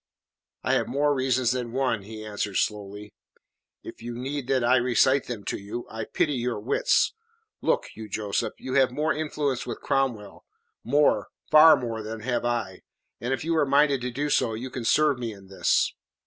"I 0.63 0.73
have 0.73 0.87
more 0.87 1.13
reasons 1.13 1.51
than 1.51 1.73
one," 1.73 2.01
he 2.01 2.25
answered 2.25 2.55
slowly. 2.57 3.13
"If 3.83 4.01
you 4.01 4.15
need 4.15 4.47
that 4.47 4.63
I 4.63 4.77
recite 4.77 5.25
them 5.27 5.43
to 5.43 5.59
you, 5.59 5.85
I 5.91 6.05
pity 6.05 6.33
your 6.33 6.59
wits. 6.59 7.13
Look 7.61 7.85
you, 7.95 8.09
Joseph, 8.09 8.53
you 8.57 8.73
have 8.73 8.89
more 8.89 9.13
influence 9.13 9.67
with 9.67 9.79
Cromwell; 9.81 10.43
more 10.83 11.27
far 11.51 11.77
more 11.77 12.01
than 12.01 12.21
have 12.21 12.45
I, 12.45 12.81
and 13.19 13.31
if 13.31 13.45
you 13.45 13.55
are 13.55 13.63
minded 13.67 14.01
to 14.01 14.09
do 14.09 14.31
so, 14.31 14.55
you 14.55 14.71
can 14.71 14.85
serve 14.85 15.19
me 15.19 15.33
in 15.33 15.49
this." 15.49 15.93